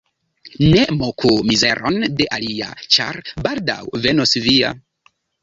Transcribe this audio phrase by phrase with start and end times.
[0.69, 4.75] Ne moku mizeron de alia, ĉar baldaŭ venos via.